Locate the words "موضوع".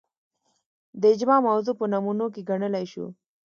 1.47-1.73